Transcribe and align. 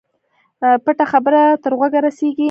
پټه 0.83 1.05
خبره 1.11 1.41
تر 1.63 1.71
غوږه 1.77 1.99
رسېږي. 2.05 2.39